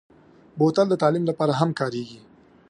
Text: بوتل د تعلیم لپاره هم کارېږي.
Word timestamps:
بوتل 0.57 0.87
د 0.89 0.93
تعلیم 1.01 1.23
لپاره 1.27 1.53
هم 1.59 1.69
کارېږي. 1.79 2.19